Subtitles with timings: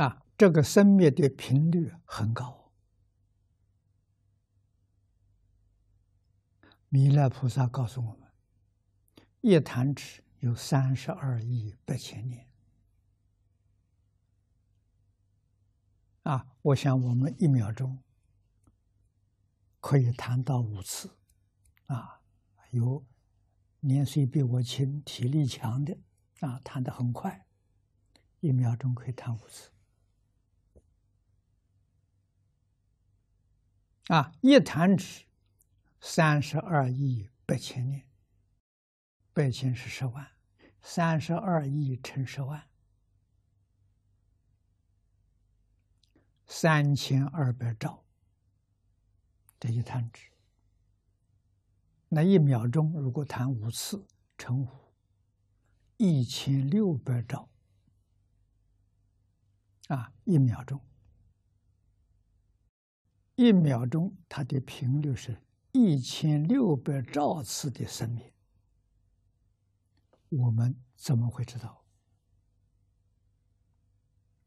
[0.00, 2.72] 啊，这个生灭的频率很高。
[6.88, 8.26] 弥勒菩萨告诉我们，
[9.42, 12.48] 一弹指有三十二亿八千年。
[16.22, 18.02] 啊，我想我们一秒钟
[19.80, 21.14] 可以弹到五次。
[21.88, 22.22] 啊，
[22.70, 23.04] 有
[23.80, 25.94] 年岁比我轻、体力强的
[26.40, 27.46] 啊，弹得很快，
[28.40, 29.70] 一秒钟可以弹五次。
[34.10, 35.24] 啊，一弹指
[36.00, 38.04] 三十二亿八千年，
[39.32, 40.28] 八千是十万，
[40.82, 42.68] 三十二亿乘十万，
[46.44, 48.04] 三千二百兆。
[49.60, 50.28] 这一弹指，
[52.08, 54.04] 那一秒钟如果弹五次，
[54.36, 54.68] 乘五，
[55.98, 57.48] 一千六百兆。
[59.86, 60.80] 啊，一秒钟。
[63.36, 65.40] 一秒钟，它的频率是
[65.72, 68.32] 一千六百兆次的生命，
[70.28, 71.84] 我们怎么会知道？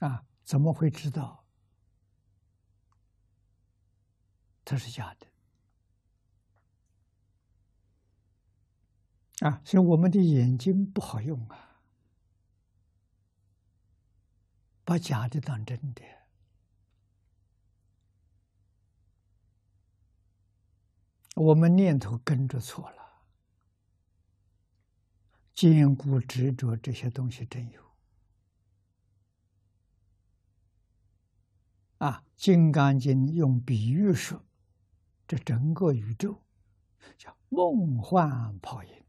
[0.00, 1.44] 啊，怎么会知道
[4.64, 5.26] 它是假的？
[9.48, 11.80] 啊，所以我们的眼睛不好用啊，
[14.84, 16.02] 把假的当真的。
[21.36, 23.22] 我们念头跟着错了，
[25.52, 27.82] 坚固执着这些东西真有
[31.98, 32.24] 啊！
[32.42, 34.42] 《金刚经》用比喻说，
[35.28, 36.42] 这整个宇宙
[37.18, 39.04] 叫梦幻泡影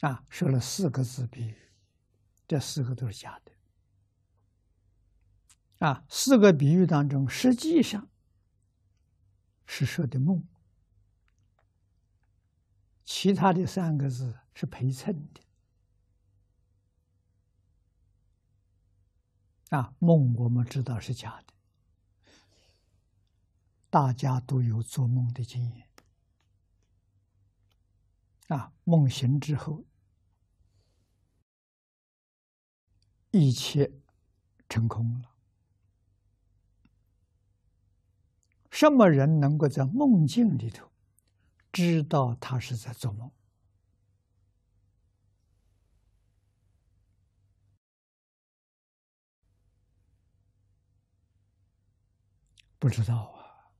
[0.00, 1.54] 啊，说了四个字比喻，
[2.46, 3.57] 这四个都是假的。
[5.78, 8.08] 啊，四个比喻当中，实际上
[9.64, 10.42] 是说的梦，
[13.04, 15.40] 其他的三个字是陪衬的。
[19.76, 21.52] 啊，梦我们知道是假的，
[23.88, 25.88] 大家都有做梦的经验。
[28.48, 29.84] 啊，梦醒之后，
[33.30, 33.92] 一切
[34.68, 35.37] 成空了。
[38.78, 40.88] 什么人能够在梦境里头
[41.72, 43.28] 知道他是在做梦？
[52.78, 53.74] 不知道啊，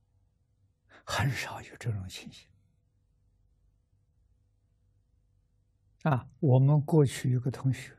[1.05, 2.49] 很少有这种情形。
[6.03, 7.97] 啊，我们过去有个同学，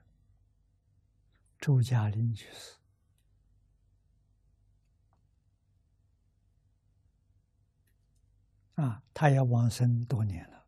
[1.59, 2.80] 周嘉林居士。
[8.81, 10.67] 啊，他也往生多年了，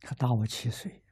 [0.00, 1.02] 他大我七岁。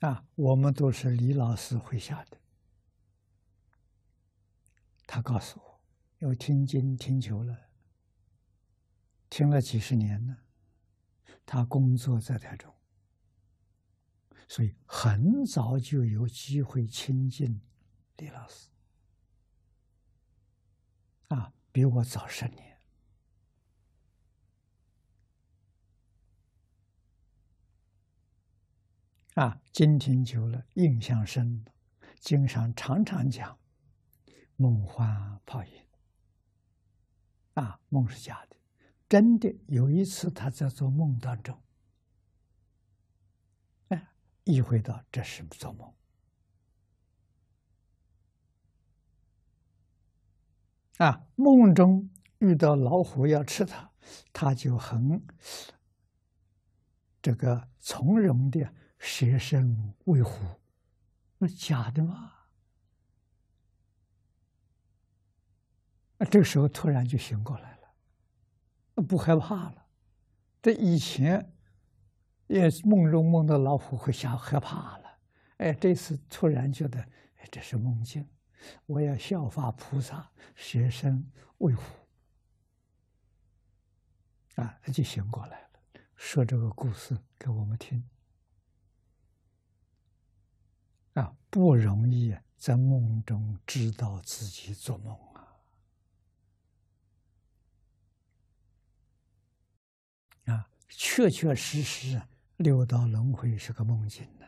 [0.00, 2.40] 啊，我们都是李老师麾下的。
[5.06, 5.80] 他告诉我，
[6.20, 7.68] 又听经听久了，
[9.28, 10.44] 听了几十年了。
[11.44, 12.74] 他工作在台中，
[14.48, 17.60] 所以很早就有机会亲近
[18.16, 18.68] 李老师。
[21.28, 22.76] 啊，比我早十年。
[29.34, 31.72] 啊，今天久了，印象深了。
[32.18, 33.56] 经常常常讲
[34.56, 35.86] 梦幻泡影。
[37.54, 38.56] 啊，梦是假的，
[39.08, 41.62] 真的有一次他在做梦当中，
[43.90, 44.08] 哎，
[44.42, 45.94] 意会到这是做梦。
[50.98, 53.90] 啊，梦中遇到老虎要吃它，
[54.32, 55.20] 他就很
[57.22, 60.44] 这个从容的舍身喂虎，
[61.38, 62.32] 那假的吗？
[66.18, 69.86] 啊，这个时候突然就醒过来了，不害怕了。
[70.60, 71.52] 这以前
[72.48, 75.18] 也梦中梦到老虎会吓害怕了，
[75.58, 78.28] 哎，这次突然觉得，哎，这是梦境。
[78.86, 81.82] 我要效法菩萨，舍身为虎
[84.56, 84.78] 啊！
[84.82, 85.80] 他就醒过来了，
[86.16, 88.08] 说这个故事给我们听
[91.14, 95.48] 啊，不容易在梦中知道自己做梦啊
[100.46, 100.70] 啊。
[100.88, 102.20] 确确实实
[102.56, 104.46] 六道轮回是个梦境呢。